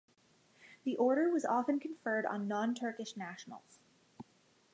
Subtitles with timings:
[0.83, 3.83] The Order was often conferred on non-Turkish nationals.